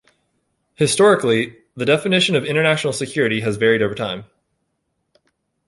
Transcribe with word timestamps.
Historically, 0.73 1.55
the 1.75 1.85
definition 1.85 2.35
of 2.35 2.43
international 2.43 2.91
security 2.91 3.41
has 3.41 3.57
varied 3.57 3.83
over 3.83 3.93
time. 3.93 4.25